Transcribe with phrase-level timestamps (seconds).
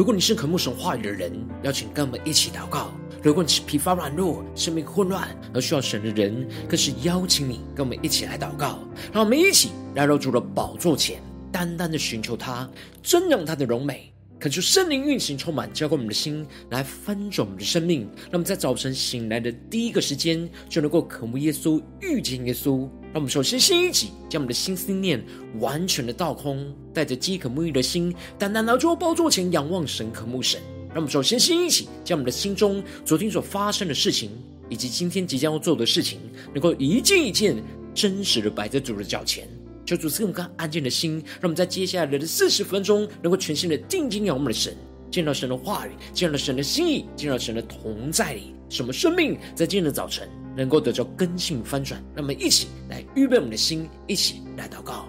[0.00, 1.30] 如果你是渴慕神话语的人，
[1.62, 2.86] 邀请跟我们一起祷告；
[3.22, 8.78] 如果你是疲乏软弱、生命混乱而需要神的人，更是邀请你跟我们一起来祷告。
[9.12, 12.66] 让我们一起来到主的宝座前，单单的寻求他，
[13.02, 14.10] 尊仰他的荣美。
[14.38, 18.08] 恳求圣灵运行充满，浇灌我们的心，来翻转我们的生命。
[18.30, 22.88] 那么在早晨醒来的第一个时间，就能够渴慕耶稣、遇见耶稣。
[23.12, 25.20] 让我们首先先一起将我们的心思念
[25.58, 30.60] 完全的倒空，带着饥渴沐浴的心，单单来到宝座前仰望神、渴慕神。
[30.90, 34.30] 让我们首先先一起将我们的心中昨天所发生的事情，
[34.68, 36.20] 以及今天即将要做的事情，
[36.52, 37.56] 能够一件一件
[37.92, 39.48] 真实的摆在主的脚前。
[39.84, 44.72] 求主赐我们更安静的心，让我们在接下来的四十分钟，能够全心的定睛仰望的神，
[45.10, 50.28] 见到神的话语，见到神的心意，见到神的同在里，什么生命在今天的早晨
[50.60, 51.98] 能够得到根性翻转。
[52.14, 55.08] 让我们一起来预备我们的心，一起来祷告。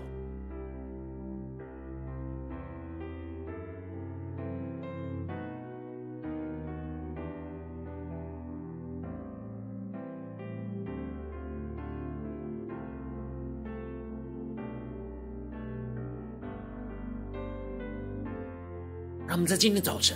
[19.27, 20.15] 让我们在今天早晨，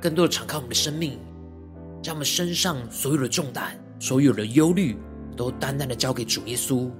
[0.00, 1.18] 更多的敞开我们的生命，
[2.00, 4.96] 将我们身上所有的重担、所有的忧虑，
[5.36, 6.90] 都单单的交给主耶稣。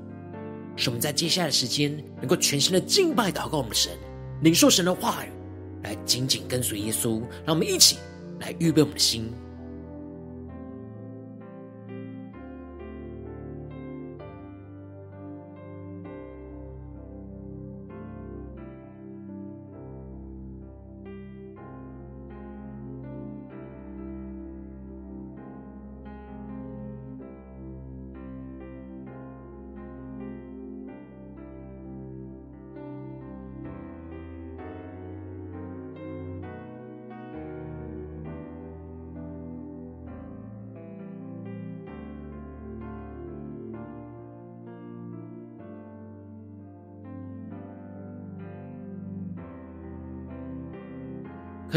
[0.77, 3.93] 使我们在接下来的时间，能够全心的敬拜、祷告我们的神，
[4.43, 5.29] 领受神的话语，
[5.83, 7.21] 来紧紧跟随耶稣。
[7.45, 7.99] 让我们一起
[8.41, 9.29] 来预备我们的心。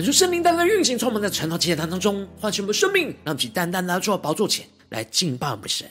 [0.01, 5.87] 恳求圣灵单单运行，充满在晨祷祭坛当中，唤醒我们的生命，让我们单单来到宝座前来敬拜我们的神。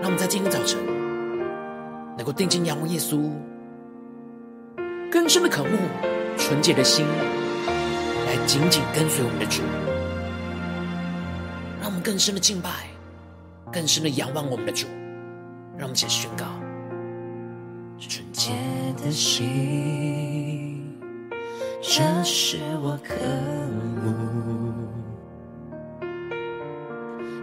[0.00, 0.84] 让我们在今天早晨
[2.16, 3.30] 能够定睛仰望耶稣，
[5.12, 5.78] 更深的渴慕，
[6.36, 7.06] 纯洁的心
[8.26, 9.62] 来紧紧跟随我们的主。
[11.80, 12.88] 让我们更深的敬拜，
[13.72, 14.88] 更深的仰望我们的主。
[15.76, 16.57] 让我们一起宣告。
[18.00, 18.52] 纯洁
[19.02, 20.96] 的心，
[21.82, 23.14] 这是我渴
[24.04, 24.12] 慕，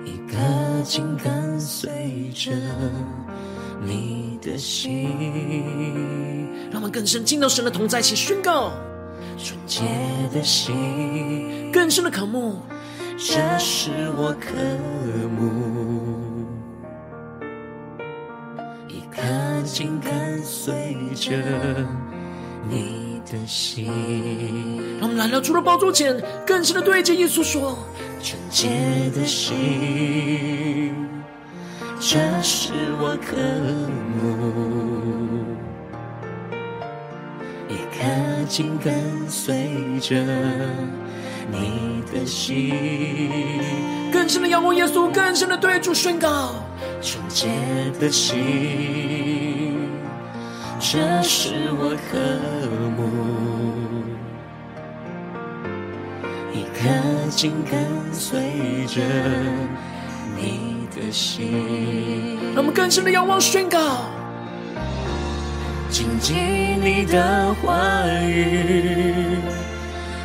[0.06, 0.38] 一颗
[0.84, 2.52] 紧跟随着
[3.84, 5.10] 你的心。
[6.72, 8.72] 让我们更深进到神的同在，一起宣告。
[9.38, 9.82] 纯洁
[10.34, 12.62] 的心，更深的渴慕，
[13.18, 14.56] 这是我渴
[15.38, 16.25] 慕。
[19.66, 20.74] 紧跟随
[21.16, 21.32] 着
[22.70, 23.88] 你的心，
[25.00, 26.16] 让我们来到主的宝座前，
[26.46, 27.78] 更深的对着耶稣说：
[28.22, 28.70] 纯洁
[29.16, 30.94] 的心，
[32.00, 33.36] 这是我渴
[34.22, 34.24] 慕，
[37.68, 38.06] 一颗
[38.48, 38.94] 紧跟
[39.28, 39.68] 随
[40.00, 40.16] 着
[41.52, 42.72] 你的心，
[44.12, 46.54] 更深的仰望耶稣，更深的对主宣告：
[47.02, 47.48] 纯洁
[48.00, 49.55] 的心。
[50.78, 52.18] 这是我渴
[52.96, 53.00] 慕，
[56.54, 56.88] 一颗
[57.30, 57.74] 紧跟
[58.14, 59.02] 随着
[60.38, 62.38] 你的心。
[62.54, 64.06] 让我们更深的仰望宣告，
[65.90, 69.38] 谨记你的话语，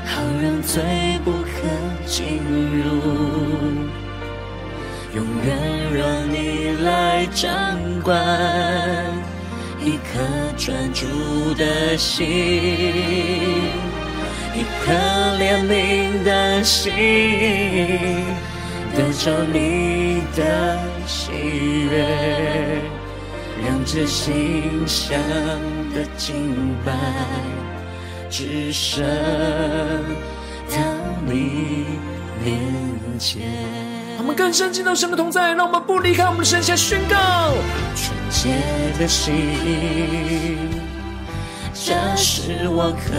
[0.05, 0.83] 好让罪
[1.25, 1.67] 不可
[2.07, 2.39] 进
[2.77, 2.85] 入，
[5.15, 5.57] 永远
[5.95, 7.51] 让你来掌
[8.03, 8.15] 管。
[9.83, 10.21] 一颗
[10.61, 11.07] 专注
[11.55, 12.29] 的心，
[14.55, 14.93] 一颗
[15.39, 16.93] 怜悯的心，
[18.95, 21.33] 得着你的喜
[21.91, 22.05] 悦，
[23.67, 25.19] 让这心香
[25.95, 26.93] 的敬拜，
[28.29, 29.03] 只剩
[30.69, 30.77] 到
[31.25, 31.87] 你
[32.45, 33.90] 面前。
[34.21, 37.17] 我们更深进到神的同在，让我们不离开我们的神，先宣告
[37.97, 38.51] 纯洁
[38.99, 39.33] 的心，
[41.73, 43.15] 这是我渴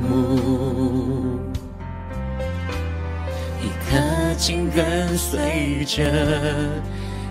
[0.00, 1.38] 慕，
[3.60, 6.02] 一颗紧跟随着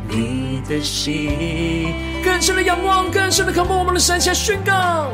[0.08, 5.10] 你的心，更深的仰望，更深的渴慕，我们的神下宣告，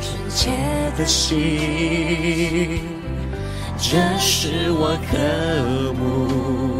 [0.00, 0.48] 纯洁
[0.96, 2.82] 的心，
[3.76, 5.18] 这是我渴
[5.94, 6.71] 慕，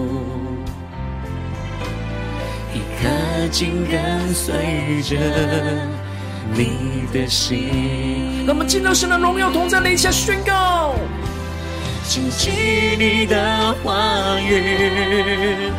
[3.03, 5.17] 颗紧跟随着
[6.55, 8.45] 你的心。
[8.47, 10.95] 那么，进到神的荣耀同在里下宣告，
[12.09, 12.51] 谨记
[12.99, 15.71] 你的话语。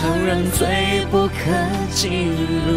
[0.00, 1.32] 好让罪不可
[1.90, 2.32] 进
[2.66, 2.72] 入，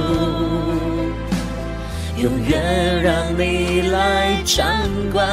[2.24, 4.66] 永远让你来掌
[5.12, 5.28] 管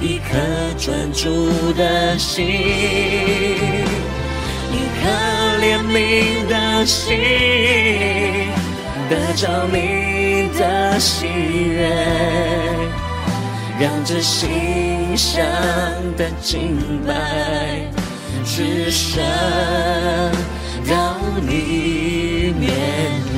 [0.00, 0.38] 一颗
[0.78, 2.46] 专注的心，
[4.72, 5.04] 一颗
[5.60, 7.18] 怜悯的心，
[9.10, 11.90] 得着你的喜悦，
[13.78, 15.44] 让这心香
[16.16, 17.14] 的敬拜。
[18.42, 19.22] 只身
[20.88, 22.72] 到你面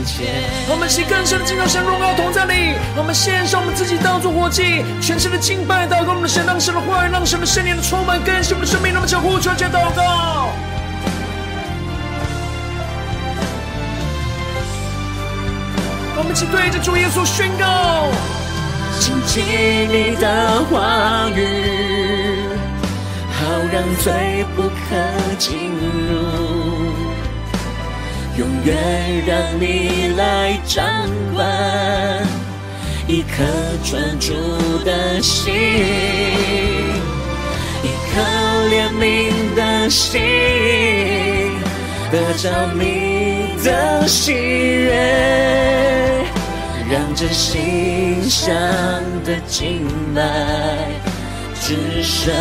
[0.07, 0.27] 前，
[0.71, 10.49] 我们是更深的敬拜神荣耀同在里，我们献上我们自己当作活祭，全身的敬拜祷告我们的神，让神的话语，让神的圣灵的充满更新我们的生命，那么叫呼求，求祷告。
[16.23, 18.07] 我们一起对着主耶稣宣告，
[19.01, 19.43] 紧记
[19.91, 22.47] 你的话语。
[23.35, 23.43] 好
[23.73, 24.95] 让罪不可
[25.37, 25.51] 进
[26.07, 26.15] 入，
[28.39, 28.73] 永远
[29.27, 30.85] 让你来掌
[31.35, 31.45] 管
[33.09, 33.43] 一颗
[33.83, 34.33] 专注
[34.85, 35.53] 的心，
[37.83, 38.23] 一颗
[38.71, 39.03] 怜悯
[39.57, 40.21] 的心，
[42.13, 46.12] 得着你的喜悦，
[46.93, 48.55] 让这心香
[49.25, 50.91] 的敬拜。
[51.59, 52.35] 只身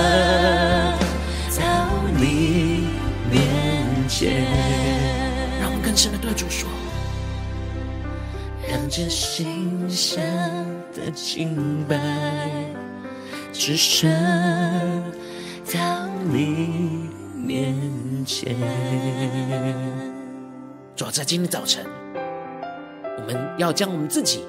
[1.58, 1.88] 到
[2.18, 2.88] 你
[3.32, 3.48] 面
[4.10, 4.44] 前，
[5.62, 6.68] 让我们更深的对主说，
[8.70, 10.22] 让这心香
[10.94, 11.98] 的敬拜，
[13.54, 14.12] 只身
[15.74, 17.74] 到你面
[18.26, 18.54] 前。
[20.94, 21.86] 主要在今天早晨，
[23.18, 24.44] 我们要将我们自己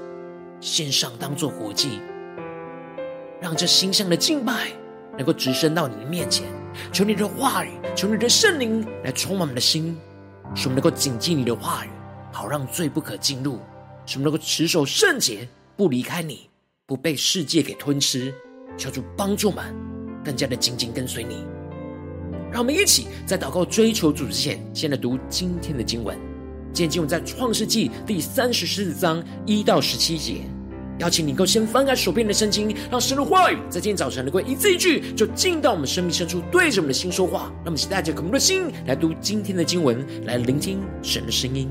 [0.61, 2.01] 献上，当作活祭。
[3.41, 4.69] 让这心上的敬拜
[5.17, 6.47] 能够直升到你的面前，
[6.93, 9.99] 求你的话语，求你的圣灵来充满我们的心，
[10.55, 11.89] 使我们能够谨记你的话语，
[12.31, 13.59] 好让罪不可进入；
[14.07, 16.49] 使我们能够持守圣洁，不离开你，
[16.87, 18.33] 不被世界给吞吃。
[18.79, 19.75] 求主帮助我们，
[20.25, 21.45] 更加的紧紧跟随你。
[22.53, 26.32] 让我们一起在祷告追求主之前，先来读今天的经文。
[26.73, 30.37] 今天经文在创世纪第三十四章一到十七节。
[30.99, 37.53] 邀请你能够先翻开手边的圣经，让神的话语在今天早晨能够一字一句就进到我们生命深处，对着我们的心说话。
[37.57, 41.71] 让我们期待着渴慕的心来读今天的经文，来聆听神的声音。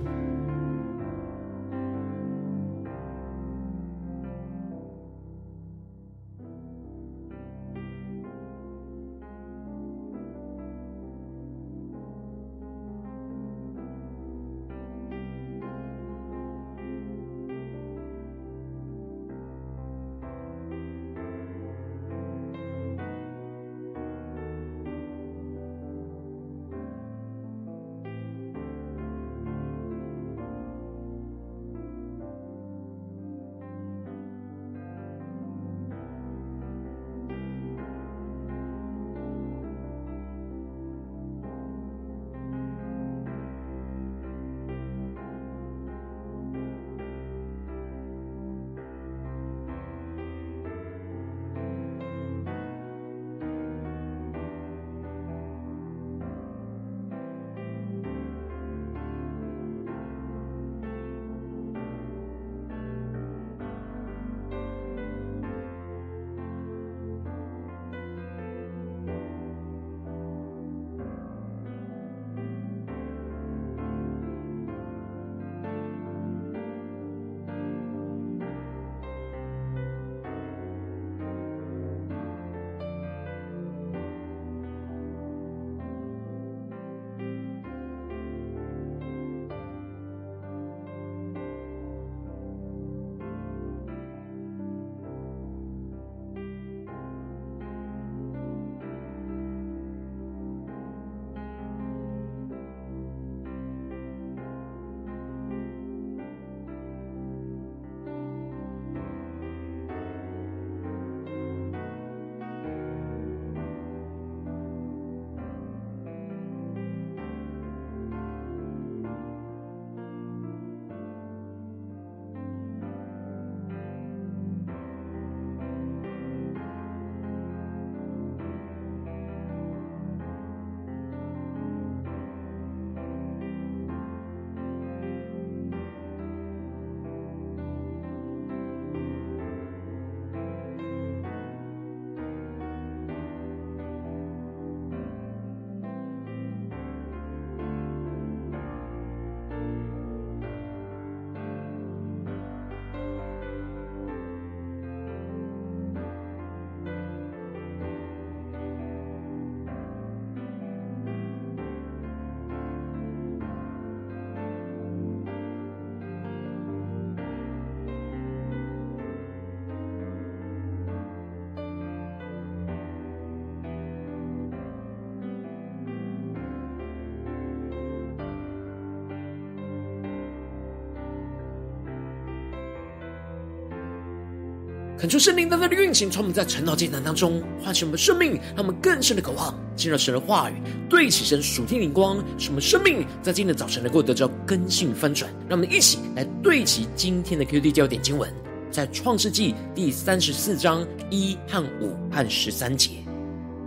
[185.01, 190.53] 恳求圣灵单单的运行，从我们在晨祷祭坛当中唤醒我们生命，让我们更深的渴望进入神的话语，
[190.87, 195.27] 对齐神属天灵光，使我们生命在今天早晨能够得到更新翻转。
[195.49, 198.31] 让我们一起来对齐今天的 QD 焦点经文，
[198.69, 202.91] 在创世纪第三十四章一和五和十三节，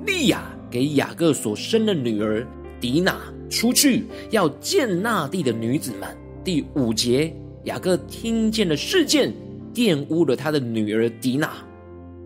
[0.07, 2.47] 利亚给雅各所生的女儿
[2.81, 3.19] 迪娜
[3.51, 6.09] 出去要见那地的女子们。
[6.45, 9.35] 第五节，雅各听见了事件。
[9.75, 11.51] 玷污了他的女儿迪娜。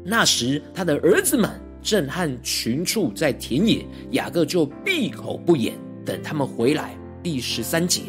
[0.04, 1.50] 那时，他的儿子们
[1.82, 5.74] 正和群畜在田野，雅各就闭口不言，
[6.04, 6.96] 等他们回来。
[7.22, 8.02] 第十三节，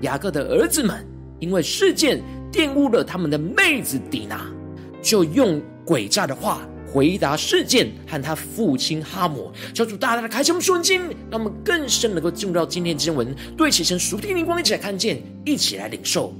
[0.00, 1.06] 雅各的儿子们
[1.38, 2.20] 因为事件
[2.52, 4.46] 玷污了他们的妹子迪娜，
[5.00, 9.52] 就用诡诈的话回答事件和他父亲哈摩。
[9.72, 16.34] 求主大大的开启我们属灵经，让我们更深能够进入到今天的经文，对齐神属天灵光，一起来看见，一起来领受。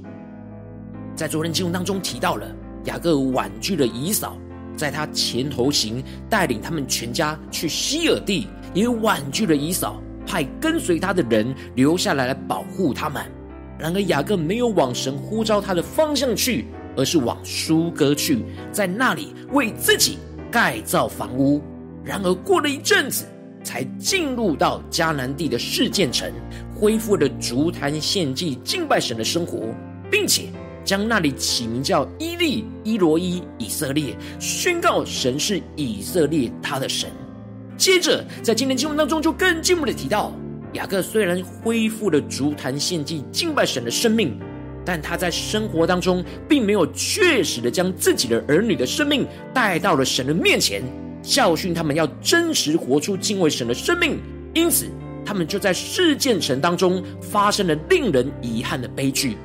[1.17, 2.45] 在昨天经文当中提到了
[2.85, 4.37] 雅各婉拒了以扫，
[4.75, 13.25] 在他前头行，带领他们全家去西珥地，也婉拒了以扫，派跟随他的人留下来来保护他们。
[13.79, 20.19] 然而雅各没有往神呼召他的方向去，而是往苏哥去，在那里为自己
[20.51, 21.59] 盖造房屋。
[22.03, 23.25] 然而过了一阵子，
[23.63, 26.31] 才进入到迦南地的示剑城，
[26.75, 29.63] 恢复了筑坛献祭敬拜神的生活，
[30.11, 30.49] 并且。
[30.87, 37.09] 将那里起名叫伊利伊罗伊以色列，宣告神是以色列他的神。
[37.75, 40.31] 接着，在今天经文当中，就更进一步的提到，
[40.71, 44.39] 雅各虽然恢复了足坛献祭敬拜神的生命，
[44.85, 50.81] 但他在生活当中并没有确实的将自己的儿女的生命带到了神的面前，
[51.21, 54.17] 教训他们要真实活出敬畏神的生命。
[54.53, 54.87] 因此，
[55.25, 59.35] 他们就在示剑城当中发生了令人遗憾的悲剧。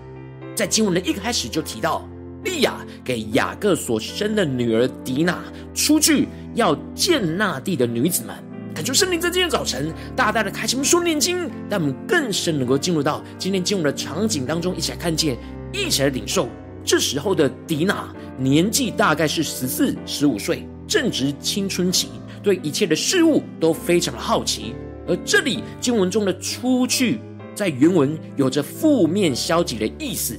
[0.55, 2.07] 在经文的一开始就提到，
[2.45, 5.43] 利亚给雅各所生的女儿迪娜
[5.75, 8.37] 出去要见那地的女子们，
[8.75, 15.37] 恳求圣灵在今天早晨大大的开启我们属灵眼睛，让我们更深能够进入到今天经文的场景当中，一起来看见，
[15.73, 16.49] 一起来领受。
[16.85, 22.09] 这时候的迪娜年纪大概是十四、十五岁，正值青春期，
[22.43, 24.75] 对一切的事物都非常的好奇。
[25.09, 27.19] 而这里经文中的出去。
[27.55, 30.39] 在原文有着负面消极的意思，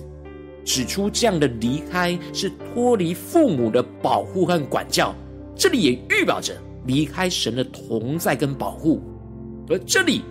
[0.65, 5.13] 指出这样的离开是脱离父母的保护和管教，
[5.55, 6.55] 这里也预表着
[6.86, 9.01] 离开神的同在跟保护。
[9.70, 10.22] 而这里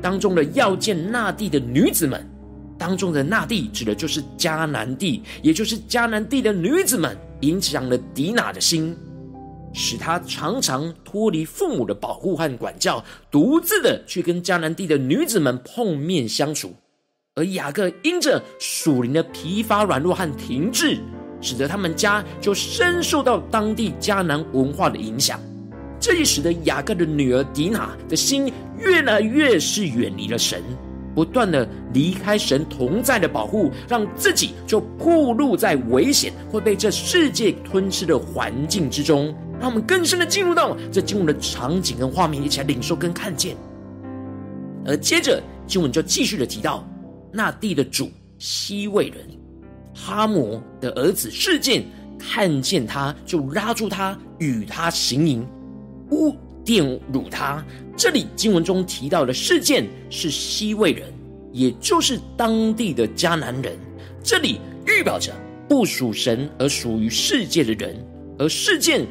[0.00, 2.28] 当中的要见那地的女子们，
[2.78, 8.96] 当中的那地指的就是迦南地，也就是迦南地的女子们，影响了迪娜的心。
[9.72, 16.74] 使他常常脱离父母的保护和管教，独自的去跟迦南地的女子们碰面相处。
[17.36, 20.98] 而雅各因着属灵的疲乏、软弱和停滞，
[21.40, 25.40] 使得他们家就深受到当地迦南文化的影响。
[26.00, 30.62] 这也使得雅各的女儿迪拿的心越来越是远离了神，
[31.20, 39.34] 不断的离开神同在的保护，让自己就暴露在危险会被这世界吞噬的环境之中。
[39.60, 43.54] 让我们更深的进入到这经文的场景跟画面，一起来领受跟看见。
[44.86, 46.88] 而接着经文就继续的提到，
[47.30, 49.18] 那地的主西魏人
[49.94, 51.84] 哈摩的儿子示剑
[52.18, 55.46] 看见他，就拉住他与他行淫，
[56.12, 56.34] 污
[56.70, 57.64] 玷辱他。
[57.96, 61.12] 这里经文中提到的事件是西魏人，
[61.52, 63.76] 也就是当地的迦南人。
[64.22, 65.32] 这里预表着
[65.68, 67.96] 不属神而属于世界的人，
[68.38, 69.06] 而事件。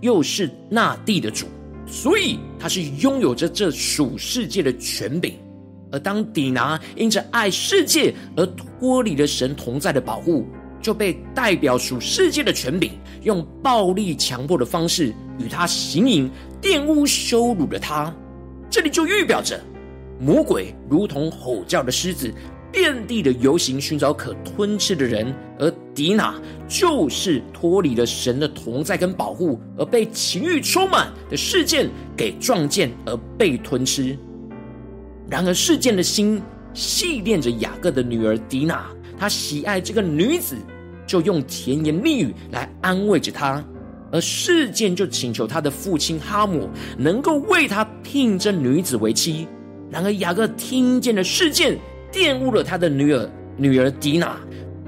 [0.00, 1.46] 又是那地的主，
[1.86, 5.32] 所以他是拥有着这属世界的权柄。
[5.90, 10.46] 而当底拿因着爱世界而脱离了神同在的保护，
[10.82, 12.90] 就被代表属世界的权柄，
[13.22, 15.06] 用暴力强迫的方式
[15.38, 16.30] 与他行淫，
[16.64, 18.10] 玷污羞辱了他。
[18.70, 19.60] 这里就预表着
[20.18, 22.32] 魔鬼如同吼叫的狮子。
[22.72, 26.34] 遍地的游行，寻找可吞吃的人，而迪娜
[26.66, 34.18] 就是脱离了神的同在跟保护，而被情欲充满的事件给撞见而被吞吃。
[35.30, 36.42] 然而事件的心
[36.72, 38.84] 系恋着雅各的女儿迪娜，
[39.16, 40.56] 他喜爱这个女子，
[41.06, 43.64] 就用甜言蜜语来安慰着她。
[44.14, 49.48] 而事件就请求他的父亲哈姆能够为他聘这女子为妻。
[49.90, 51.76] 然而雅各听见了事件。
[52.12, 54.38] 玷污了他的女儿，女儿迪娜。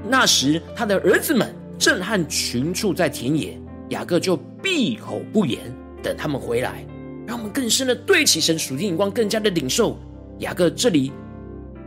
[0.09, 5.59] 那时，他的儿子们正和群畜在田野，雅各就闭口不言，
[6.01, 6.87] 等他们回来。
[7.27, 9.99] 让我们更深的对齐神属天眼光，更加的领受
[10.39, 11.11] 雅各这里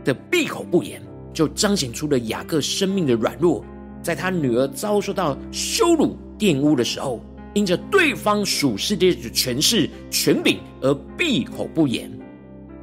[0.04, 1.00] 的闭口不言，
[1.32, 3.64] 就彰显出了雅各生命的软弱。
[4.02, 7.18] 在他女儿遭受到羞辱、玷污的时候，
[7.54, 12.10] 因着对方属世界的权势、权柄而闭口不言。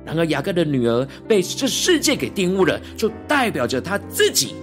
[0.06, 4.56] 然而雅各的女儿被这世界给玷污了，就代表着他自己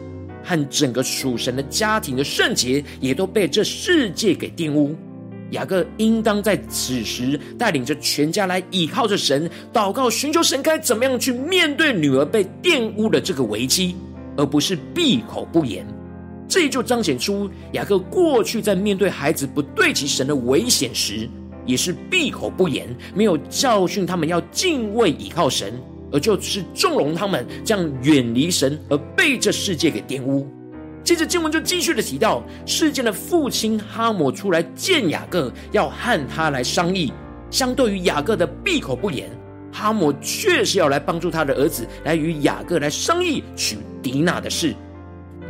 [0.43, 4.95] 和整个属神的家庭的圣洁也都被这世界给玷污。
[5.51, 13.95] 雅各应当在此时带领着全家来倚靠着神，祷告寻求神该怎么样去面对女儿被玷污的这个危机，
[14.37, 15.87] 而不是闭口不言。
[16.49, 21.29] 这就彰显出雅各过去在面对孩子不对齐神的危险时，
[21.67, 25.73] 也是闭口不言，没有教训他们要敬畏倚靠神，
[26.13, 30.47] 而就是纵容他们这样远离神，而被这世界给玷污。
[31.03, 37.13] 接着经文就继续的提到，事件的父亲哈姆出来见雅各，要和他来商议。
[37.51, 39.31] 相对于雅各的闭口不言，
[39.71, 44.75] 哈姆确实要来帮助他的儿子，来与雅各来商议娶迪娜的事。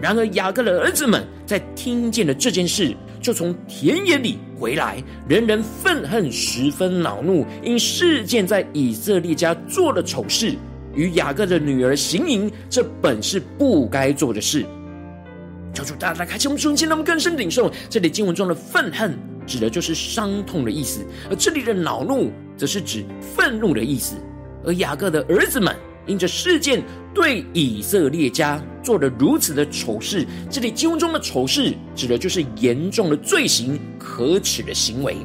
[0.04, 10.56] 然而雅各的儿子们在听见了这件事，就从田野里回来，人人愤恨，十分恼怒，因事件在以色列家做了丑事，
[10.94, 14.66] 与雅各的女儿行淫，这本是不该做的事。
[15.72, 23.02] 求主大大开启我们属灵心，让我们更深领受这里经文中的愤恨，指的就是伤痛的意思；而这里的恼怒，则是指
[23.34, 24.16] 愤怒的意思。
[24.66, 25.74] 而雅各的儿子们
[26.06, 26.82] 因着事件
[27.14, 28.62] 对以色列家。
[28.82, 35.16] 做了如此的丑事，这里经文中的丑事指的就是严重的罪行、可耻的行为。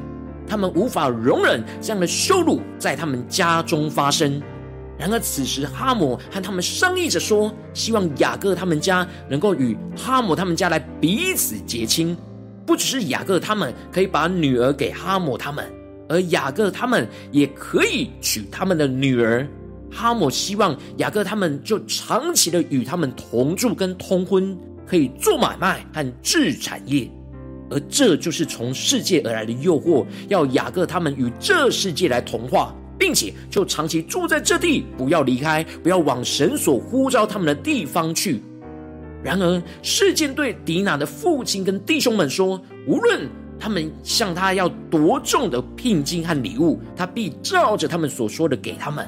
[0.48, 4.42] 他们无法容忍这样的羞辱在他们家中发生。
[4.98, 12.16] 然而此时哈姆和他们商议着说，希望雅各他们家能够与哈姆他们家来彼此结亲，
[12.66, 15.70] 不只是雅各他们可以把女儿给哈姆他们，
[16.08, 19.46] 而雅各他们也可以娶他们的女儿。
[19.92, 27.10] 哈姆希望雅各他们就长期的与他们同住跟通婚，可以做买卖和置产业，
[27.70, 38.42] 而这就是从世界而来的诱惑，要雅各他们与这世界来同化，并且就长期住在这地，不要离开，不要往神所呼召他们的地方去。
[39.24, 43.28] 然而，事件对迪娜的父亲跟弟兄们说，无论
[43.60, 49.06] 他们向他要多重的聘金和礼物，他必照着他们所说的给他们。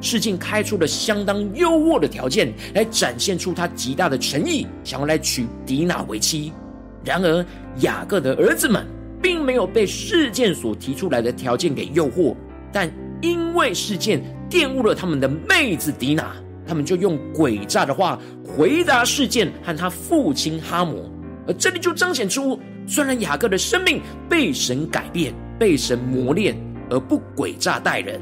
[0.00, 6.52] 事件开出了相当诱惑的条件，来展现出他极大的诚意，想要来娶迪娜为妻。
[7.04, 7.44] 然而，
[7.80, 8.86] 雅各的儿子们
[9.22, 12.34] 并没有被事件所提出来的条件给诱惑，
[12.72, 16.34] 但因为事件玷污了他们的妹子迪娜，
[16.66, 21.10] 他们就用诡诈的话回答事件和他父亲哈抹。
[21.46, 26.56] 而这里就彰显出，虽然雅各的生命被神改变、被神磨练，
[26.88, 28.18] 而不诡诈待人，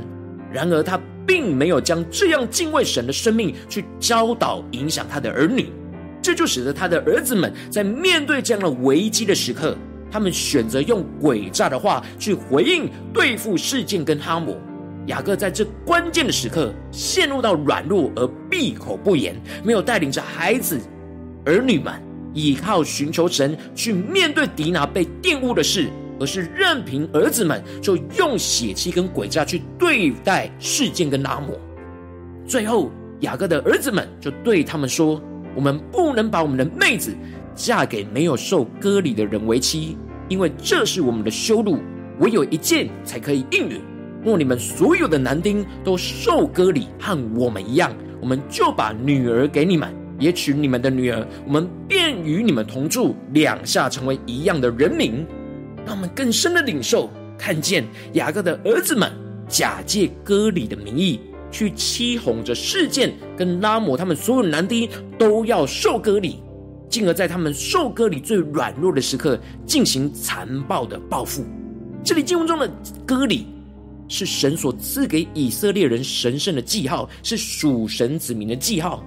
[0.52, 1.00] 然而他。
[1.24, 5.68] 并没有将这样敬畏神的生命去教导影响他的儿女，
[6.20, 9.76] 这就使得他的儿子们在面对这样的危机的时刻，
[10.10, 14.58] 他们选择用诡诈的话去回应对付事件跟哈姆。
[15.06, 20.80] 雅各在这关键的时刻陷入到软弱而闭口不言，没有带领着孩子
[21.46, 21.94] 儿女们
[22.34, 25.88] 依靠寻求神去面对迪娜被玷污的事。
[26.22, 31.58] 而是任凭儿子们就用血气跟诡诈去对待事件跟哈抹，
[32.46, 35.20] 最后雅各的儿子们就对他们说
[35.56, 37.12] ：“我们不能把我们的妹子
[37.56, 39.96] 嫁给没有受割礼的人为妻，
[40.28, 41.80] 因为这是我们的羞辱。
[42.20, 43.80] 唯有一件才可以应允。
[44.22, 55.26] 若你们所有的男丁都受割礼，和我们一样，我们就把女儿给你们，也娶你们的女儿，我们便与你们同住，两下成为一样的人民。”
[55.84, 59.10] 让我们更深的领受，看见雅各的儿子们
[59.48, 66.42] 假借割礼的名义，去欺哄着事件跟拉姆他们所有男丁都要受割礼，
[66.88, 71.44] 进而在他们受割礼最软弱的时刻进行残暴的报复。
[72.04, 72.70] 这里经文中的
[73.06, 73.46] 割礼
[74.08, 79.04] 是神所赐给以色列人神圣的记号，是属神子民的记号。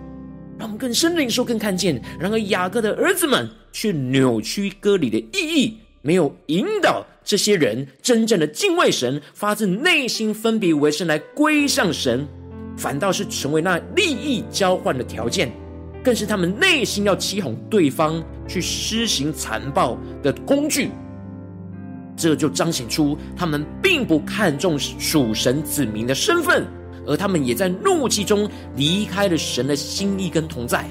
[0.57, 5.77] 让我们更深的领受，更看见，然而雅各的儿子们却扭曲割礼的意义。
[6.05, 12.27] 没有引导这些人真正的敬畏神，发自内心分别为圣来归向神，
[12.77, 15.51] 反倒是成为那利益交换的条件，
[16.03, 20.91] 更是他们内心要欺哄对方去施行残暴的工具。
[22.15, 26.67] 这就彰显出他们并不看重属神子民的身份，
[27.07, 30.85] 而他们也在怒气中离开了神的心意跟同在。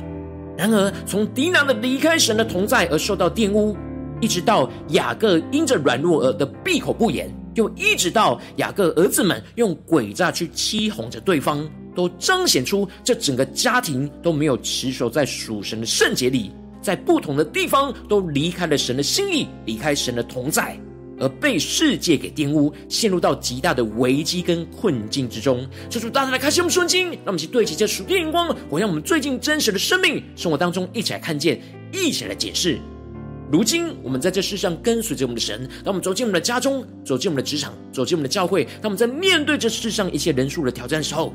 [0.59, 3.77] 然而，从狄娜的离开神的同在而受到玷污。
[4.25, 20.75] 一直到雅各因着软弱而的闭口不言，又一直到雅各儿子们用诡诈去欺哄着对方，都彰显出这整个家庭都没有持守在属神的圣洁里，在不同的地方都离开了神的心意，离开神的同在。
[21.21, 25.69] 而被世界给玷污，陷入到极大的危机跟困境之中。
[25.91, 31.61] 求主大大的开启我们圣经，让我们去对齐这属天眼光，活让我们最近真实的生命生活当中一起来看见，
[31.93, 32.81] 一起来解释。
[33.55, 41.33] 如今我们在这世上跟随着我们的神，当我们走进我们的家中，走进我们的职场，走进我们的教会，当我们在面对这世上一切人数的挑战的时候，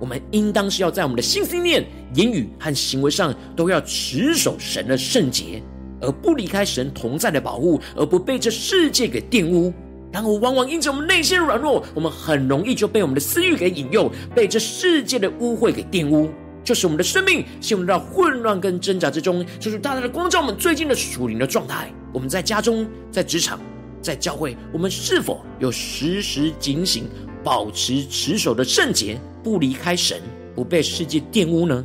[0.00, 5.62] 我们应当是要在我们的心思念、言语和行为上，都要持守神的圣洁。
[6.00, 9.72] 而不离开神同在的保护，而不被这世界给玷污。
[10.10, 16.30] 然而，往往因着我们内心软弱，我们很容易就被我们的私欲给引诱，被这世界的污秽给玷污，
[16.70, 19.44] 就是我们的生命陷入到混乱跟挣扎之中。
[19.58, 21.92] 就是大大的光照我们最近的属灵的状态。
[22.12, 23.58] 我们在家中、在职场、
[24.00, 27.08] 在教会，我们是否有时时警醒，
[27.42, 30.22] 保持持守的圣洁，不离开神，
[30.54, 31.84] 不被世界玷污呢？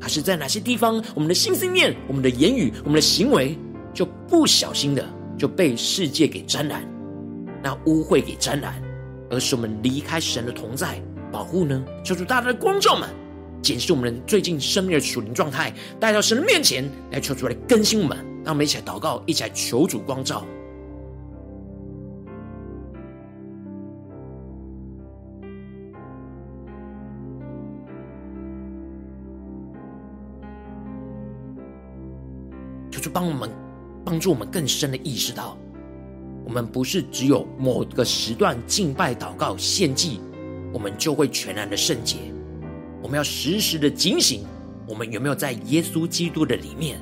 [0.00, 3.58] 还是在哪些地方，我们的心思念、我们的言语、我们的行为，
[3.92, 6.82] 就不小心的就被世界给沾染，
[7.62, 8.72] 那污秽给沾染，
[9.28, 10.98] 而是我们离开神的同在
[11.30, 11.84] 保护呢？
[12.02, 13.06] 求主大大的光照们，
[13.62, 18.18] 检视我们最近生命的属灵状态，带到神的面前来求主来更新我们。
[18.44, 20.44] 让我们一起来祷告，一起来求主光照。
[33.00, 33.50] 就帮我们
[34.04, 35.58] 帮助我们更深的意识到，
[36.44, 40.20] 我们不是只有某个时段敬拜、祷告、献祭，
[40.72, 42.18] 我们就会全然的圣洁。
[43.02, 44.44] 我们要时时的警醒，
[44.86, 47.00] 我们有没有在耶稣基督的里面，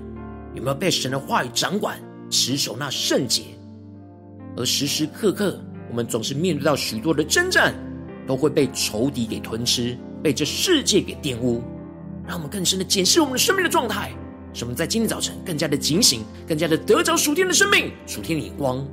[0.55, 3.43] 有没有被神的话语掌管，持守那圣洁。
[4.57, 7.75] 而时时刻刻，我们总是面对到许多的征战，
[8.27, 11.63] 都会被仇敌给吞吃，被这世界给玷污。
[12.27, 14.11] 让我们更深的检视我们的生命的状态。
[14.53, 18.85] 使我们在今天早晨更加的警醒，更加的得着属天的生命、属天的眼光。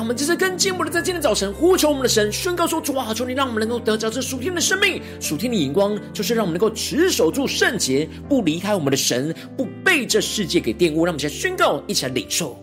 [0.00, 11.04] 我们这次更进一步的，在今天早晨呼求我们的神，宣告说：主啊，求你让我们能够得着这属天的生命、属天的眼光，就是让我们能够持守住圣洁，不离开我们的神，不被这世界给玷污。
[11.04, 12.58] 让我们先宣告，一起来领受，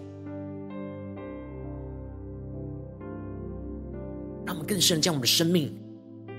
[4.44, 5.72] 让我们更深的将我们的生命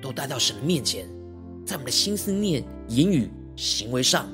[0.02, 1.06] 都带到神的面前，
[1.64, 4.28] 在我们的心思念、言语、行为上，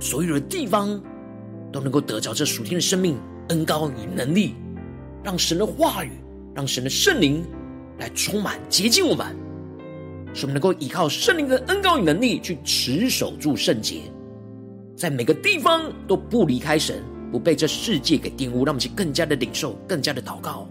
[0.00, 0.98] 所有的地方
[1.70, 3.18] 都能够得着这属天的生命、
[3.50, 4.54] 恩膏与能力。
[5.26, 6.12] 让神的话语，
[6.54, 7.44] 让神的圣灵
[7.98, 9.26] 来充满洁净我们，
[10.32, 14.02] 使我们能够依靠圣灵的恩膏与能力去持守住圣洁，
[14.96, 20.68] 在每个地方都不离开神，不被这世界给玷污，让我们去更加的领受，更加的祷告。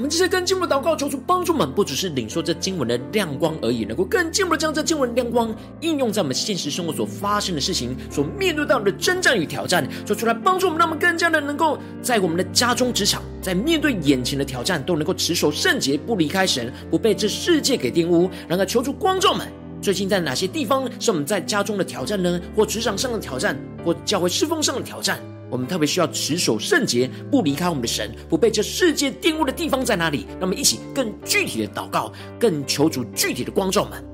[0.00, 18.30] 我们这些更进一步的祷告，求主帮助我们，不只是领受这经文的亮光而已，能够更进一步的将这经文亮光应用在我们现实生活所发生的事情、所面对到的征战与挑战，说出来帮助我们，让我们更加的能够在我们的家中、职场，在面对眼前的挑战，都能够持守圣洁，不离开神，不被这世界给玷污。
[18.48, 19.46] 然后求主光照们，
[19.82, 22.40] 最近在哪些地方是我们在家中的挑战呢？
[22.56, 25.20] 或职场上的挑战，或教会侍奉上的挑战？
[25.50, 30.26] 我们特别需要持守圣洁，不离开我们的神，不被这世界玷污的地方在哪里？
[30.38, 34.04] 那么一起更具体的祷告，更求主具体的光照们。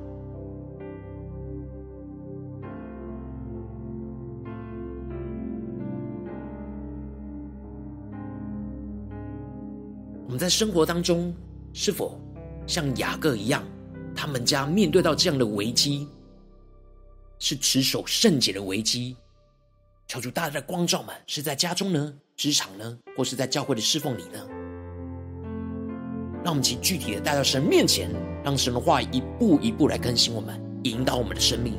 [10.25, 11.35] 我们在生活当中
[11.72, 12.20] 是否
[12.66, 13.62] 像雅各一样，
[14.14, 16.09] 他们家面对到这样的危机，
[17.38, 19.16] 是持守圣洁的危机？
[20.09, 24.38] 求主大大的光照们，是在家中呢、职场呢，或是在教会的侍奉里呢？
[26.45, 28.09] 让我们请具体的带到神面前，
[28.45, 31.75] 让神的话一步一步来更新我们，引导我们的生命。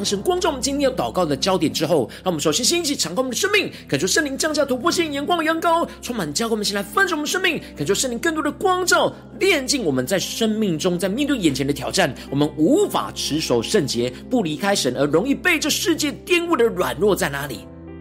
[0.00, 17.58] 当神光照我们今天要祷告的焦点之后，让我们首先先一起敞开我们的生命，感受圣灵降下突破性眼光的阳高，充满教会我们先来分盛我们生命，感受圣灵更多的光照，炼净我们在生命中，在面对眼前的挑战，我们无法持守圣洁，不离开神，而容易被这世界玷污的软弱在哪里？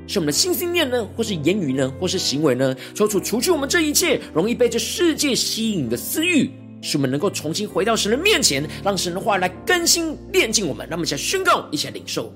[0.08, 2.74] 是我们的心心念呢，或是言语呢，或是行为呢？
[2.96, 6.50] 抽出除去我们这一切容易被这世界吸引的私欲。
[6.82, 10.88] 使我们能够重新回到神的面前，让神的话来更新炼净我们。
[10.89, 12.34] 让我们一起来宣告，一起来领受。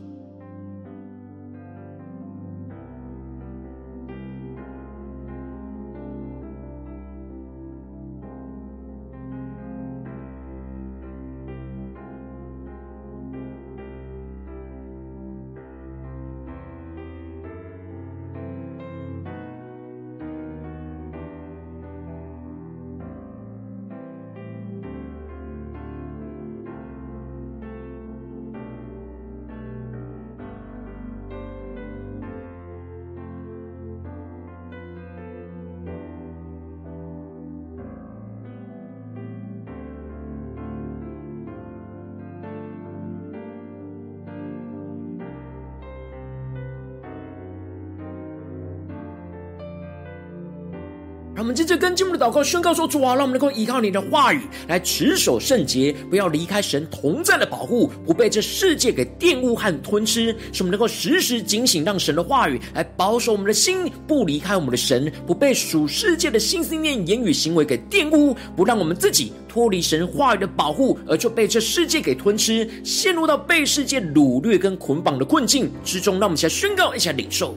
[51.44, 60.34] 我们接着跟进我们的祷告宣告说：“主啊，让我们能够依靠你的话语来持守圣洁，不要离开神同在的保护，不被这世界给玷污和吞吃。
[60.54, 76.14] 使我们能够时时警醒，让神的话语来保守我们的心，不离开我们的神，不被属世界的心思念、言语、行为给玷污，不让我们自己脱离神话语的保护，而就被这世界给吞吃，陷入到被世界掳掠跟捆绑的困境之中。
[76.22, 77.54] 让我们一起来宣告，一起来领受。”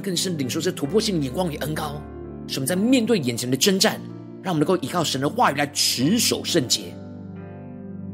[0.00, 2.00] 更深领受这突破性的眼光与恩高，
[2.46, 4.00] 使我们在面对眼前的征战，
[4.42, 6.94] 让我们能够依靠神的话语来持守圣洁，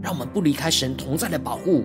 [0.02, 1.84] 让我们不离开神同在的保护，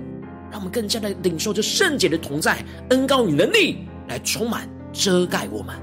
[0.49, 5.75] 让我们更加的领受这圣洁的同在、恩高与能力来充满遮盖我们。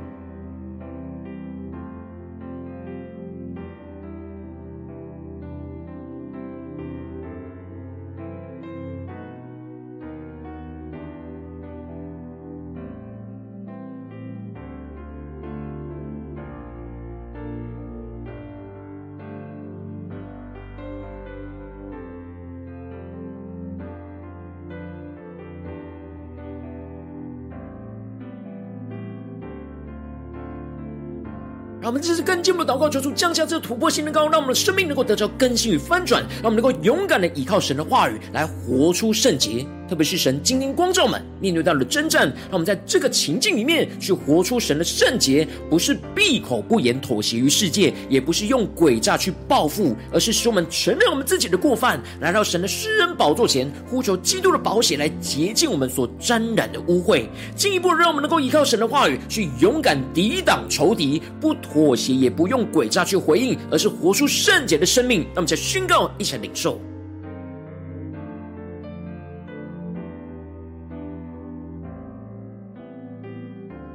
[31.89, 39.67] 我们这次更进一步的祷告，求主降下这突破性的高，让我们的生命能够得到更新与翻转，让我们能够勇敢的依靠神的话语来活出圣洁。
[39.89, 57.25] 特别是神今天光照们面对到了征战，让我们在这个情境里面去活出神的圣洁，不是闭口不言妥协于世界，也不是用诡诈去报复，而是使我们承认我们自己的过犯，来到神的施恩宝座前，呼求基督的宝血来洁净我们所沾染的污秽，
[57.57, 65.27] 进一步让我们能够依靠神的话语去勇敢抵挡仇敌，不妥协，也不用诡诈去回应，而是活出圣洁的生命。
[65.35, 66.79] 那么在宣告，一起来领受。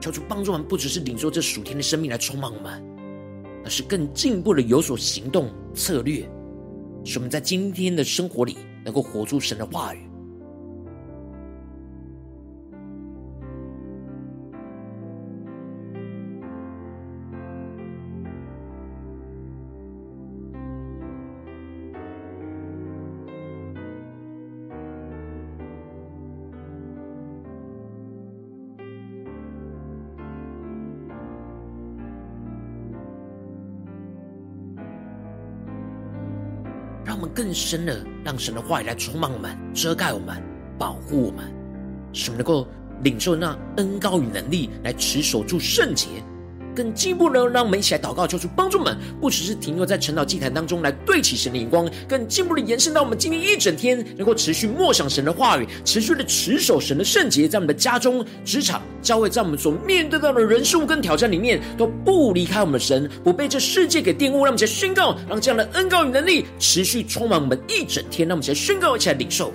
[0.04, 2.84] 求主帮助我们，不只是领受这属天的生命来充满我们，
[3.64, 6.28] 而是更进一步的有所行动策略，
[7.06, 10.00] 使我们在今天的生活里能够活出神的话语。
[37.44, 40.42] 更深的让神的话语来充满我们、遮盖我们、
[40.80, 41.44] 保护我们，
[42.14, 42.66] 使我们能够
[43.04, 46.08] 领受那恩高与能力来持守住圣洁。
[46.74, 64.44] 更进一步的，让我们一起来祷告，求主帮助们，不只是停留在晨祷祭坛当中来对齐神的眼光，更进一步的延伸到我们今天一整天，能够持续默想神的话语，持续的持守神的圣洁，在我们的家中、职场、教会，在我们所面对到的人事物跟挑战里面，都不离开我们的神，不被这世界给玷污。
[64.44, 68.28] 让我们一起来宣告，让这样的恩膏与能力持续充满我们一整天。
[68.28, 69.54] 让我们一起来宣告，一起来领受。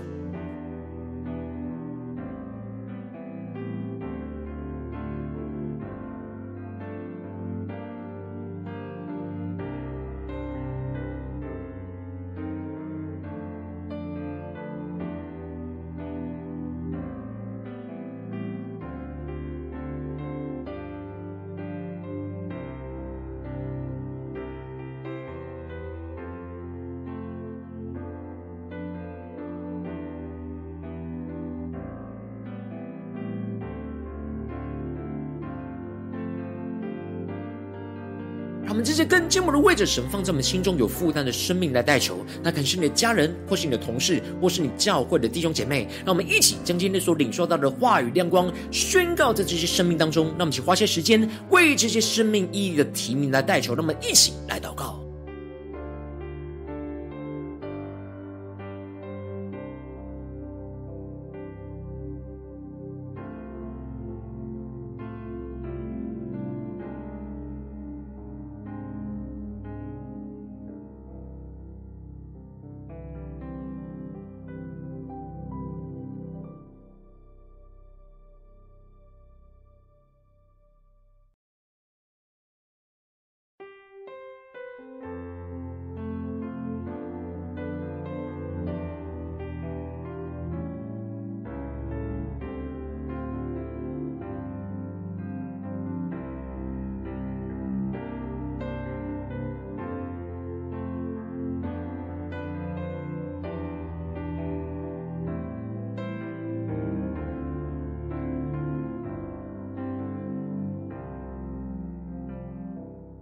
[38.79, 45.89] 我们这些更寂寞的位置神放在我们心中有负担的生命来代求，那可能是你的家人，或是你的同事，或是你教会的弟兄姐妹。
[46.07, 50.27] 让我们一起将今天所领受到的话语亮光宣告在这些生命当中。
[50.39, 53.75] 那我们一起花些时间为这些生命意义的提名来代求。
[53.75, 54.98] 那么一起来祷告。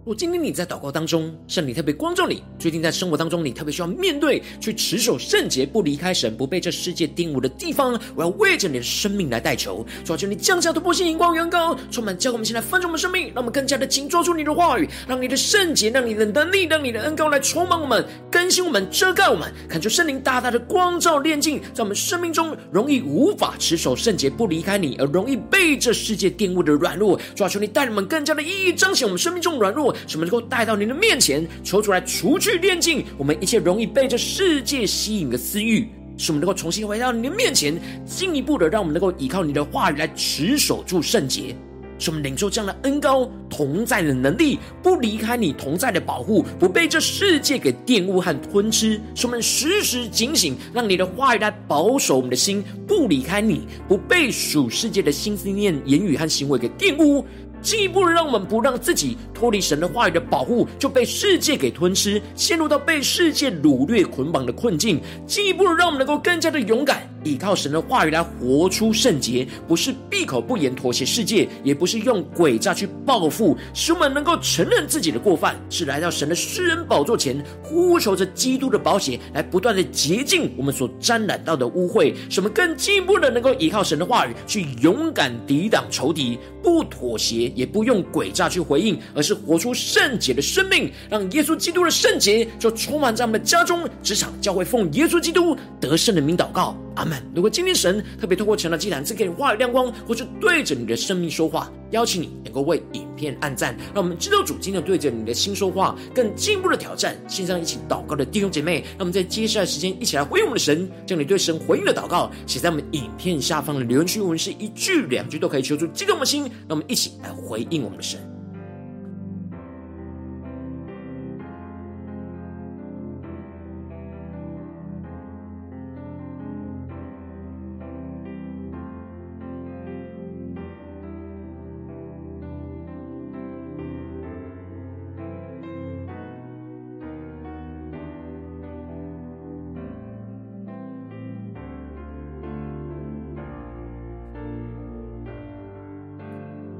[0.07, 12.31] 如果今天你在祷告当中，圣灵特别光照你，最近在生活当中你特别需要面对去持守圣洁、不离开神、不被这世界玷污的地方，我要为着你的生命来代求，主要求你降下突破性、荧光、远高，充满教。
[12.31, 29.93] 我们现在分盛我们生命，让我们更加的紧抓住你的话语，让你的圣洁、让你的能力、让你的恩膏来充满我们、更新我们、遮盖我们，看出圣灵大大的光照、炼净，在我们生命中容易无法持守圣洁、不离开你，而容易被这世界玷污的软弱，主要求你带领们更加的一一彰显我们生命中软弱。
[30.05, 35.87] 什么能够带到您的面前，求主来除去炼净我们一切容易被这世界吸引的私欲，
[36.17, 41.55] 使我们能够重新回到您的面前，进一步的让我们能够依靠你的话语来持守住圣洁，
[41.99, 57.25] 使我们领受这样的恩膏同在的能力，不离开你同在的保护，不被这世界给玷污和吞吃，使我们时时警醒，让你的话语来保守我们的心，不离开你，不被属世界的心思念、言语和行为给玷污。
[57.61, 65.01] 进一步让我们不让自己脱离神的话语的保护，就被世界给吞吃，陷入到被世界掳掠捆绑的困境。
[65.25, 87.46] 进一步让我们能够更加的勇敢，依靠神的话语来活出圣洁，不是闭口不言妥协世界，也不是用诡诈去报复，使我们能够承认自己的过犯，是来到神的施恩宝座前，呼求着基督的宝血，来不断的洁净我们所沾染到的污秽，使我们更进一步的能够依靠神的话语，去勇敢抵挡仇敌，不妥协。
[87.55, 97.21] 也不用诡诈去回应，而是活出圣洁的生命，让耶稣基督的圣洁就充满在我们的家中、职场、教会，奉耶稣基督得胜的名祷告，阿门。
[97.33, 107.15] 如果今天神特别透过成了祭坛赐给你话语亮光，或是对着你的生命说话，邀请你能够为影片按赞，让我们知道主今天对着你的心说话，更进一步的挑战。
[107.27, 118.19] 线上一起祷告的弟兄姐妹，让我们在接下来时间一起来回应我们的神，将你对神回应的祷告写在我们影片下方的留言区，我们是一句两句都可以求助激动我们的心，让我们一起来回应我们的神。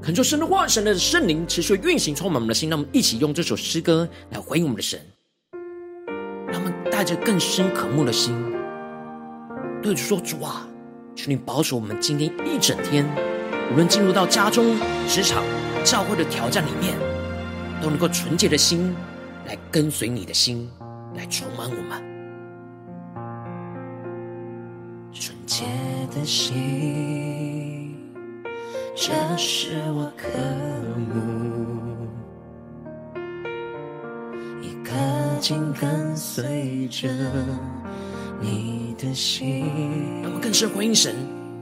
[0.08, 2.70] 恳求神的话，神的圣灵持续运行，充满我们的心。
[2.70, 4.98] 让我们一起用这首诗歌来回应我们的神，
[6.50, 8.34] 让我们带着更深渴慕的心，
[9.82, 10.66] 对主说：“主啊，
[11.14, 13.06] 求你保守我们今天一整天，
[13.70, 15.44] 无论进入到家中、职场、
[15.84, 16.96] 教会的挑战里面，
[17.82, 18.96] 都能够纯洁的心
[19.44, 20.70] 来跟随你的心，
[21.16, 22.02] 来充满我们。
[25.12, 25.66] 纯洁
[26.14, 27.87] 的心，
[29.00, 30.26] 这是我渴
[30.96, 31.78] 慕。”
[35.40, 37.08] 紧跟随着
[38.40, 41.14] 你的心，让我们更深回应神，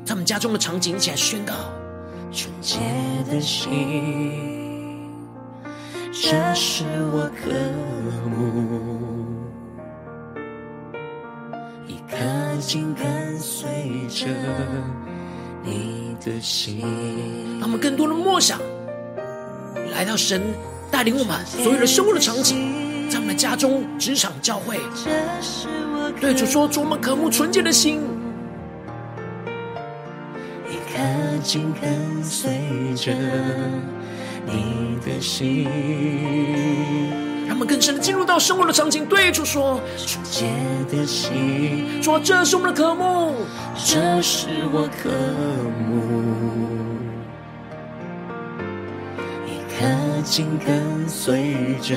[0.03, 1.53] 在我们家中的场景，一起来宣告：
[2.32, 2.78] 纯洁
[3.30, 3.70] 的心，
[6.11, 7.53] 这是我渴
[8.30, 9.45] 慕，
[11.87, 12.16] 一颗
[12.59, 14.26] 紧跟随着
[15.67, 16.81] 你的心。
[17.59, 18.59] 让我们更多的默想，
[19.93, 20.41] 来到神
[20.91, 22.85] 带领我们所有的生活的场景。
[23.11, 24.81] 在我们的家中、职场、教会，
[26.21, 28.01] 对主说：“主，我们渴慕纯洁的心，
[30.69, 32.51] 一颗紧跟随
[32.97, 33.12] 着
[34.45, 35.69] 你的心。”
[37.47, 40.47] 让我们更深的进入到生活的场景，对主说：“纯洁
[40.90, 43.34] 的心，说这是我们的渴慕，
[43.84, 45.11] 这是我渴
[45.88, 46.01] 慕，
[49.47, 49.86] 一颗
[50.22, 51.94] 紧跟随着。”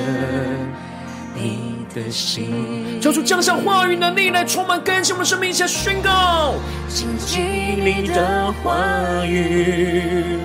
[1.32, 6.54] 你的心，求主降下话语能力来充满更新我们生命，一起宣告，
[6.88, 7.40] 紧紧
[7.78, 10.38] 你的话语，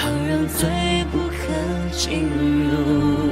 [0.00, 1.34] 好让罪不可
[1.92, 2.22] 进
[2.70, 3.31] 入，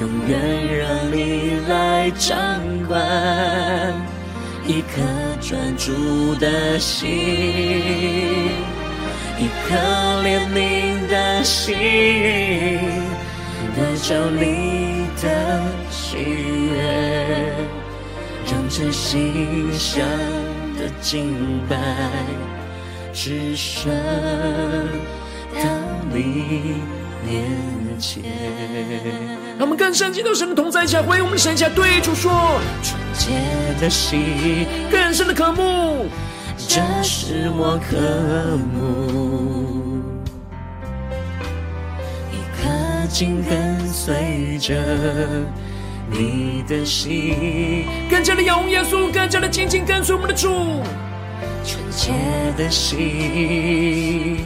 [0.00, 2.36] 永远让你来掌
[2.88, 2.98] 管
[4.66, 5.02] 一颗
[5.42, 7.06] 专注的心，
[9.38, 9.76] 一颗
[10.22, 11.76] 怜悯的心。
[13.76, 17.52] 得着你的喜悦，
[18.46, 20.02] 让这心香
[20.78, 21.76] 的敬拜
[23.12, 23.92] 只剩
[25.54, 25.60] 到
[26.12, 26.76] 你
[27.26, 28.22] 面前。
[29.58, 33.30] 让我们更深进到神的同在下，回应我们的神下，对主说：纯洁
[33.80, 36.06] 的心，更深的渴慕，
[36.68, 37.96] 这是我渴
[38.72, 40.00] 慕。
[43.12, 44.72] 紧跟随着
[46.08, 50.48] 你的心，更加的仰望耶稣，更加的紧紧跟随我们的主。
[51.66, 52.12] 纯洁
[52.56, 54.38] 的心，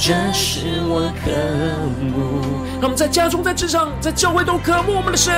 [0.00, 1.30] 这是我渴
[2.00, 2.42] 慕。
[2.80, 5.32] 让我们在家中、在职场、在教会都渴慕我们的神。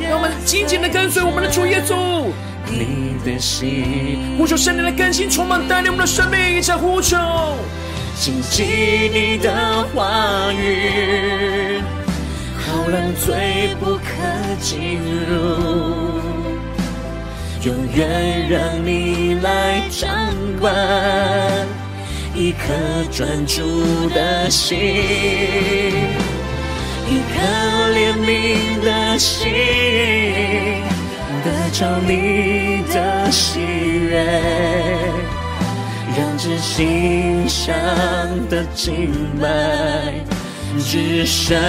[0.00, 2.30] 让我们紧紧的跟随我们的主耶稣。
[2.66, 7.16] 你的心，呼求圣灵的更新，充满带领我们的生命，一起呼求。
[8.16, 8.64] 谨记
[9.12, 11.80] 你的话语，
[12.58, 14.04] 好让罪不可
[14.60, 14.98] 进
[15.28, 16.20] 入，
[17.62, 20.08] 永远让你来掌
[20.60, 20.70] 管
[22.40, 22.72] 一颗
[23.12, 24.78] 专注的心，
[27.06, 27.36] 一颗
[27.92, 29.52] 怜悯的心，
[31.44, 34.24] 得着你的喜悦。
[36.16, 37.76] 让这馨香
[38.48, 40.14] 的敬拜
[40.78, 41.60] 只升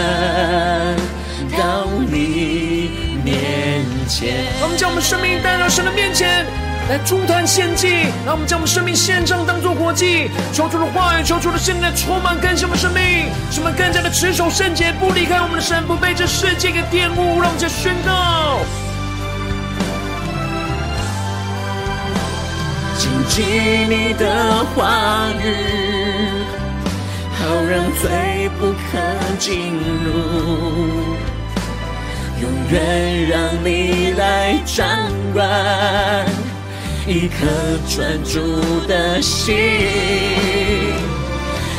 [1.57, 4.45] 到你面前。
[4.61, 6.45] 我们将我们生命带到神的面前，
[6.91, 7.87] 来筑坛献祭。
[8.25, 10.29] 让我们将我们生命献上，当作活祭。
[10.51, 17.39] 求主的话语，求主的圣灵充满更新我们生命，使我们更加的持守圣洁，不离开我们的神，不被这世界给玷污。
[17.39, 18.59] 让我们再宣告。
[22.97, 23.41] 谨记
[23.87, 25.55] 你的话语，
[27.39, 28.99] 好让罪不可
[29.39, 30.11] 进入，
[32.41, 34.85] 永远让你来掌
[35.33, 35.41] 管
[37.07, 37.45] 一颗
[37.89, 38.39] 专注
[38.87, 39.55] 的心，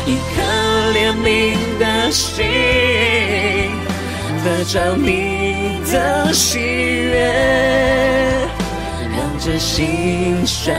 [0.04, 0.42] 一颗
[0.92, 2.44] 怜悯的心，
[4.44, 7.32] 得着你的喜悦。
[9.16, 10.74] 让这心上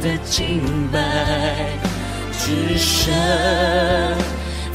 [0.00, 1.68] 的敬拜，
[2.32, 3.12] 只升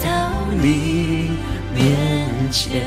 [0.04, 0.32] 到
[0.62, 1.32] 你
[1.74, 2.84] 面前。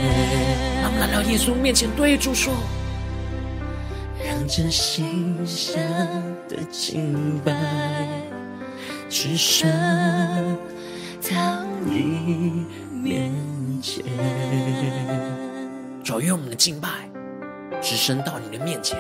[0.81, 2.55] 让我们来到耶稣面前，对主说：
[4.47, 5.83] 这馨香
[6.49, 7.53] 的敬拜，
[9.09, 9.69] 只升
[11.23, 13.33] 到你面
[13.81, 14.05] 前。
[16.05, 16.89] 主，愿我们的敬拜，
[17.81, 18.99] 只升到你的面前。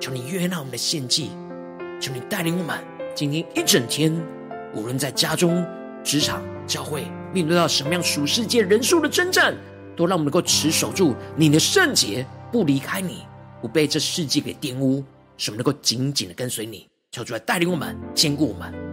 [0.00, 1.30] 求你悦纳我们的献祭，
[2.00, 2.78] 求你带领我们
[3.14, 4.12] 今天一整天，
[4.74, 5.64] 无论在家中、
[6.02, 9.54] 职场、教会，面对到什么样属世界人数的征战，
[9.94, 13.26] 都让我们能够持守住你的圣洁，不离开你，
[13.60, 15.04] 不被这世界给玷污，
[15.36, 18.89] 使我们能够紧紧的跟随你，求主来带领我们，坚固我们。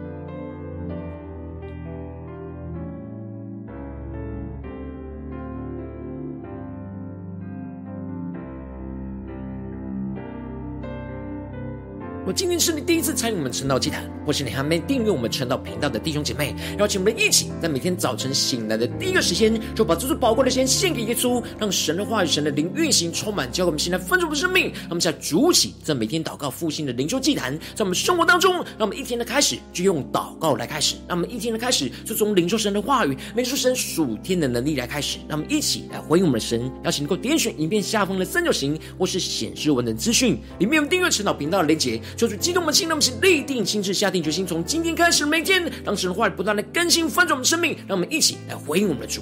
[12.27, 24.65] 我今天是你第一次参与我们晨祷祭坛，或是你还没订阅我们晨祷频道的弟兄姐妹，邀请我们一起在每天早晨醒来的第一个时间，就把这最宝贵的时间献给耶稣，让神的话语、神的灵运行充满，教给我们现在丰盛的生命。
[24.65, 35.19] 让我们在主起在每天祷告复兴的灵修祭坛，在我们生活当中，让我们一天的开始就用祷告来开始，让我们一天的开始就从领受神的话语、领受神属天的能力来开始。
[35.29, 42.01] 让我们一起来回应我们的神，邀请能够点选影片下方的三角形，或是显示文的资讯里面有订阅晨祷频道的连结。
[42.17, 49.21] 求主激动我们心，让我们是立定心志，下定决心，从今天开始每天，让神的话语不断的更新翻转我们生命，让我们一起来回应我们的主。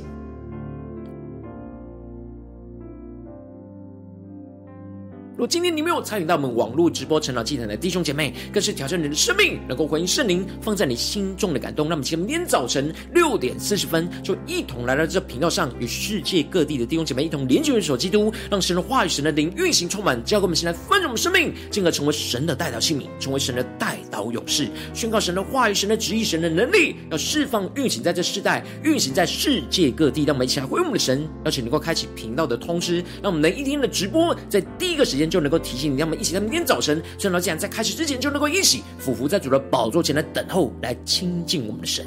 [5.38, 11.90] 如今天你没有参与到我们网络直播晨祷祭坛的弟兄姐妹，更是挑战你的生命，能够回应圣灵放在你心中的感动。
[11.90, 30.24] 让我们今天早晨六点四十分，就一同来到这频道上，与世界各地的弟兄姐妹一同连接、元首基督，让神的话语、神的灵运行充满，教给我们现在丰盛我们生命，进而成为神的代祷器皿，成为神的代祷勇士，宣告神的话语、神的旨意、神的能力，要释放运行在这世代，运行在世界各地。
[30.24, 35.25] 让我们一起来回应我们的神，而且能够开启频道的通知，让我们能一天的直播在第一个时间。
[35.30, 42.06] 就能够提醒你，让我们一起在明天早晨，趁到这样在开始之前，就能够一起俯伏在主的宝座前来等候，来亲近我们的神。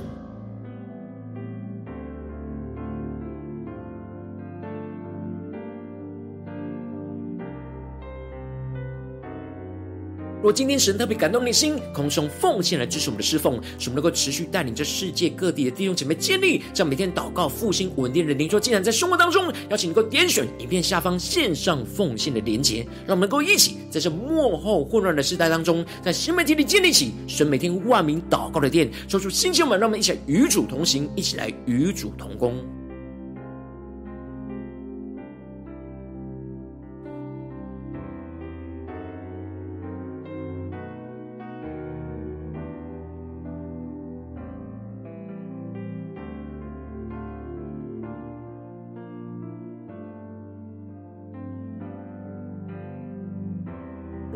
[10.49, 32.57] 若今天神特别感动你的心，空中奉献来支持我们的侍奉，使我们能够持续带领着世界各地的弟兄姐妹建立这样每天祷告复兴稳定的灵桌，竟然在生活当中，邀请能够点选影片下方线上奉献的连结，让我们能够一起在这幕后混乱的时代当中，在新媒体里建立起神每天万名祷告的殿，说出新旧们，让我们一起来与主同行，一起来与主同工。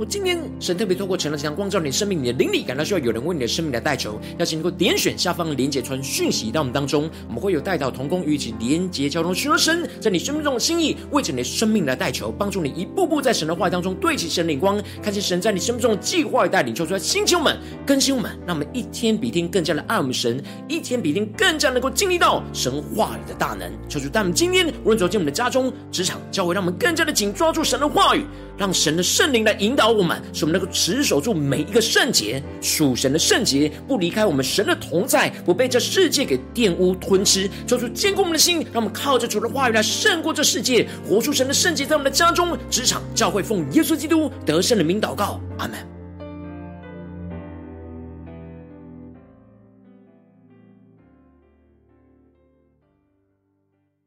[0.04, 23.70] 今天神特别透过晨祷祭坛光照你生命，你的灵里感到需要有人为你的生命来代求，邀请能够点选下方的连结传讯息到我们当中，我们会有代祷同工与一起连结交通，寻求神在你生命中的心意，为着你的生命来代求，帮助你一步步在神的话语当中对齐神灵光，看见神在你生命中的计划带领，求出来星球们更新我们，让我们一天比一天更加的爱我们神，一天比一天更加能够经历到神话语的大能。
[23.88, 28.24] 求主带我们今天无论走进我们的家中、职场、教会，让我们更加的紧抓住神的话语，
[28.56, 46.01] 让神的圣灵来引导我们，是我们能够持守住每一个圣洁，属神的圣洁，不离开我们神的同在，不被这世界给玷污吞吃，做出坚固我们的心，让我们靠着主的话语来胜过这世界，活出神的圣洁，在我们的家中、职场、教会，奉耶稣基督得胜的名祷告，阿门。